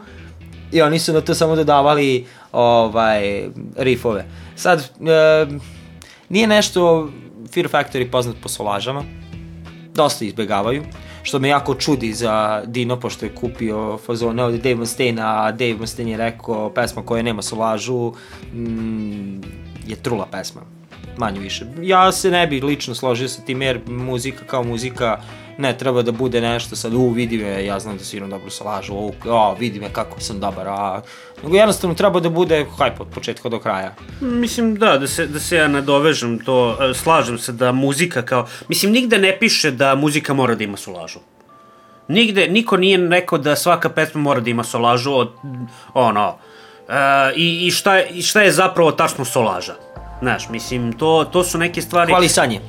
[0.72, 4.24] i oni su na to samo dodavali ovaj, riffove.
[4.56, 5.46] Sad, e,
[6.28, 7.10] nije nešto
[7.54, 9.04] Fear Factory poznat po solažama,
[9.95, 10.82] dosta izbegavaju,
[11.22, 15.74] što me jako čudi za Dino, pošto je kupio fazone od Dave Mustaine, a Dave
[15.74, 18.12] Mustaine je rekao pesma koja nema solažu
[18.53, 19.40] mm,
[19.86, 20.61] je trula pesma,
[21.16, 21.66] manje više.
[21.82, 25.20] Ja se ne bi lično složio sa tim jer muzika kao muzika
[25.59, 28.94] ne treba da bude nešto sad, u vidi me, ja znam da sviram dobro solažu,
[28.94, 31.00] u, o, vidi me kako sam dobar, a
[31.42, 33.94] nego jednostavno treba da bude hype od početka do kraja.
[34.20, 38.46] Mislim da, da se, da se ja nadovežem to, e, slažem se da muzika kao,
[38.68, 41.18] mislim nigde ne piše da muzika mora da ima solažu.
[42.09, 45.30] Nigde, niko nije rekao da svaka pesma mora da ima solažu od,
[45.94, 46.36] ono,
[46.88, 49.74] e, i, i, šta je, i šta je zapravo tačno solaža.
[50.24, 52.12] Znaš, mislim, to, to su neke stvari...
[52.12, 52.60] Hvalisanje.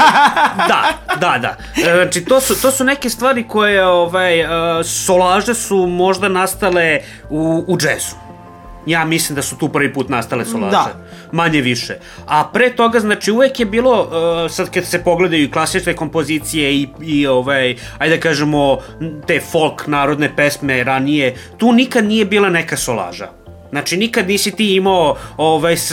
[0.70, 0.84] da,
[1.20, 1.56] da, da.
[1.76, 4.46] E, Znači, to su, to su neke stvari koje, ovaj, e,
[4.84, 6.98] solaže su možda nastale
[7.30, 8.16] u, u džezu.
[8.86, 10.70] Ja mislim da su tu prvi put nastale solaže.
[10.70, 10.94] Da.
[11.32, 11.96] Manje više.
[12.26, 14.08] A pre toga, znači, uvek je bilo,
[14.46, 18.78] e, sad kad se pogledaju i klasične kompozicije i, i ovaj, ajde da kažemo,
[19.26, 23.41] te folk narodne pesme ranije, tu nikad nije bila neka solaža.
[23.72, 25.92] Znači, nikad nisi ti imao, ovaj, s,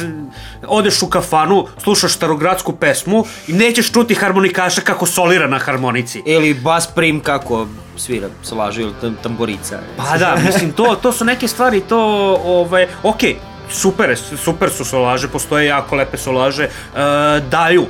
[0.68, 6.24] odeš u kafanu, slušaš starogradsku pesmu i nećeš čuti harmonikaša kako solira na harmonici.
[6.26, 7.68] Ili bas prim kako
[7.98, 9.80] svira solažu ili tam, tamburica.
[9.98, 12.00] Pa da, mislim, to, to su neke stvari, to,
[12.46, 13.36] ovaj, okej,
[13.72, 16.70] super, je, super su solaže, postoje jako lepe solaže, e,
[17.52, 17.86] daju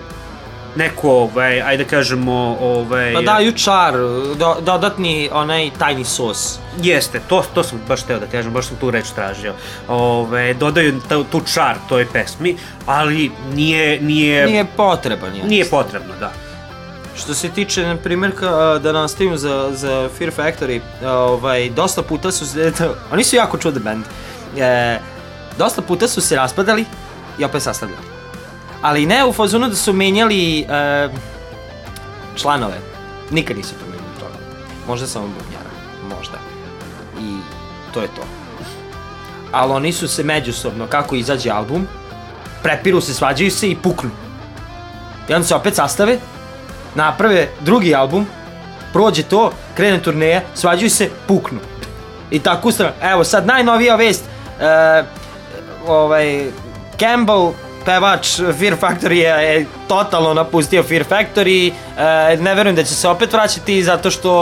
[0.76, 3.14] neko, ovaj, ajde da kažemo, ovaj...
[3.14, 3.94] Pa daju čar,
[4.36, 6.60] do, dodatni onaj tajni sos.
[6.82, 9.54] Jeste, to, to sam baš teo da kažem, baš sam tu reč tražio.
[9.88, 15.44] Ove, dodaju tu, tu čar toj pesmi, ali nije, nije, Nije potreban je.
[15.44, 16.32] nije potrebno, da.
[17.18, 18.32] Što se tiče, na primjer,
[18.82, 22.72] da nastavim za, za Fear Factory, ovaj, dosta puta su se,
[23.12, 24.06] oni su jako čudan band.
[24.58, 25.00] E,
[25.58, 26.86] dosta puta su se raspadali
[27.40, 28.19] i opet sastavljali.
[28.82, 31.10] Ali ne u fazonu da su menjali e,
[32.36, 32.78] članove.
[33.32, 34.44] Nikad nisu promenili članove.
[34.88, 35.70] Možda samo bubnjara.
[36.18, 36.38] Možda.
[37.20, 37.38] I
[37.94, 38.22] to je to.
[39.52, 41.88] Ali oni su se međusobno, kako izađe album,
[42.64, 44.10] prepiru se, svađaju se i puknu.
[45.30, 46.18] I onda se opet sastave,
[46.96, 48.28] naprave drugi album,
[48.94, 51.60] prođe to, krene turneja, svađaju se, puknu.
[52.32, 52.94] I tako ustrano.
[53.02, 54.24] Evo sad najnovija vest,
[54.60, 55.04] e,
[55.88, 56.52] ovaj,
[57.00, 57.54] Campbell,
[57.90, 63.34] pevač Fear Factory je, totalno napustio Fear Factory, e, ne verujem da će se opet
[63.34, 64.34] vraćati zato što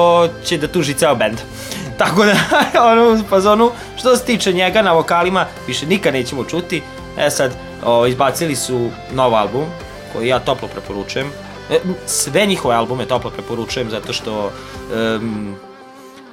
[0.43, 1.39] će da tuži ceo band.
[2.01, 2.35] Tako da,
[2.91, 6.81] ono, fazonu, što se tiče njega na vokalima, više nikad nećemo čuti.
[7.17, 7.51] E sad,
[7.85, 9.65] o, izbacili su nov album,
[10.13, 11.27] koji ja toplo preporučujem.
[11.71, 14.51] E, sve njihove albume toplo preporučujem zato što
[14.93, 15.55] em,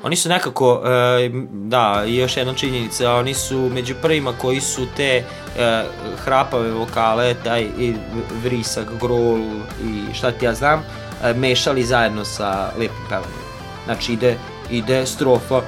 [0.05, 5.25] oni su nekako, e, da, još jedna činjenica, oni su među prvima koji su te
[5.59, 5.85] e,
[6.17, 7.95] hrapave vokale, taj i
[8.43, 9.39] vrisak, grol
[9.83, 10.83] i šta ti ja znam,
[11.25, 13.45] e, mešali zajedno sa lijepim pevanjem.
[13.85, 14.37] Znači ide,
[14.71, 15.61] ide strofa,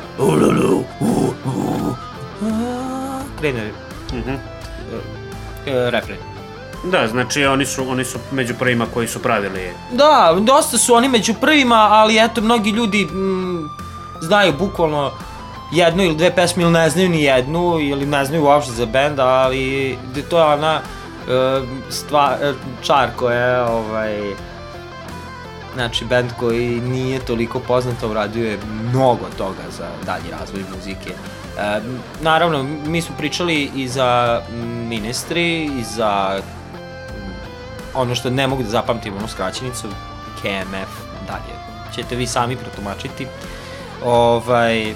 [3.41, 3.71] krene
[4.13, 4.35] Mhm.
[5.67, 6.19] refren.
[6.85, 11.09] Da, znači oni su, oni su među prvima koji su pravili Da, dosta su oni
[11.09, 13.69] među prvima, ali eto, mnogi ljudi mm,
[14.21, 15.11] znaju bukvalno
[15.73, 19.21] jednu ili dve pesme ili ne znaju ni jednu ili ne znaju uopšte za bend,
[19.21, 21.61] ali da to je ona e,
[21.91, 22.53] stva, e,
[22.83, 24.35] čar koja je ovaj,
[25.75, 31.11] znači bend koji nije toliko poznat, uradio je mnogo toga za dalji razvoj muzike.
[31.59, 31.81] E,
[32.21, 34.43] naravno, mi smo pričali i za
[34.89, 36.41] Ministry, i za
[37.95, 39.89] ono što ne mogu da zapamtim, onu skraćenicu,
[40.41, 40.93] KMF,
[41.27, 41.57] dalje,
[41.95, 43.27] ćete vi sami protumačiti.
[44.05, 44.95] Ovaj,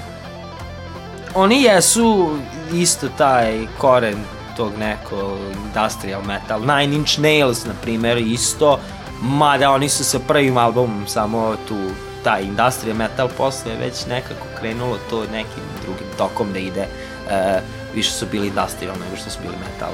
[1.35, 2.37] oni jesu
[2.73, 4.19] isto taj koren
[4.57, 5.37] tog neko
[5.67, 8.81] industrial metal, Nine Inch Nails, na primjer, isto,
[9.23, 11.77] mada oni su sa prvim albumom samo tu
[12.25, 16.87] taj industrial metal, posle je već nekako krenulo to nekim drugim tokom da ide,
[17.31, 17.61] e,
[17.95, 19.91] više su bili industrial nego što su bili metal.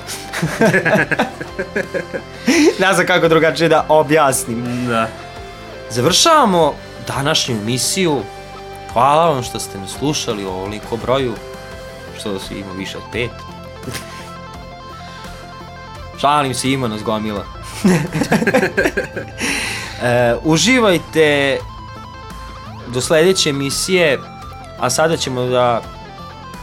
[2.86, 4.86] ne znam kako drugačije da objasnim.
[4.88, 5.09] Da.
[5.90, 6.74] Završavamo
[7.07, 8.22] današnju emisiju.
[8.97, 11.32] Hvala vam što ste me slušali u ovoliko broju.
[12.18, 13.30] Što se ima više od pet.
[16.20, 17.44] Šalim se, ima nas gomila.
[20.03, 21.59] e, uživajte
[22.86, 24.20] do sledeće emisije,
[24.78, 25.82] a sada ćemo da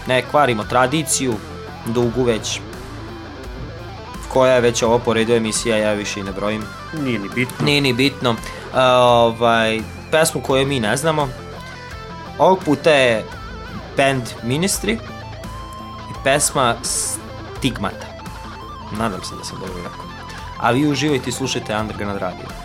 [0.07, 1.33] ne kvarimo tradiciju,
[1.85, 2.59] dugu već
[4.29, 6.63] koja je već ovo po redu emisija, ja više i ne brojim.
[7.03, 7.65] Nije ni bitno.
[7.65, 8.35] Nije ni bitno.
[8.73, 9.81] A, ovaj,
[10.11, 11.42] pesmu koju mi ne znamo.
[12.39, 13.25] Ovog puta je
[13.97, 14.93] band Ministry
[16.11, 18.07] i pesma Stigmata.
[18.97, 20.05] Nadam se da sam dobro rekao.
[20.59, 22.62] A vi uživajte i slušajte Underground Radio.